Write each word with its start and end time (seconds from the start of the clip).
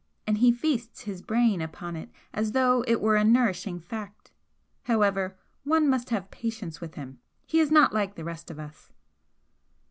and 0.25 0.39
he 0.39 0.51
feasts 0.51 1.01
his 1.01 1.21
brain 1.21 1.61
upon 1.61 1.95
it 1.95 2.09
as 2.33 2.53
though 2.53 2.83
it 2.87 2.99
were 2.99 3.17
a 3.17 3.23
nourishing 3.23 3.79
fact. 3.79 4.31
However, 4.85 5.37
one 5.63 5.87
must 5.87 6.09
have 6.09 6.31
patience 6.31 6.81
with 6.81 6.95
him 6.95 7.19
he 7.45 7.59
is 7.59 7.69
not 7.69 7.93
like 7.93 8.15
the 8.15 8.23
rest 8.23 8.49
of 8.49 8.57
us." 8.57 8.91